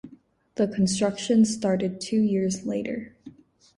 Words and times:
The 0.55 0.67
construction 0.67 1.45
started 1.45 2.01
two 2.01 2.19
years 2.21 2.65
later. 2.65 3.15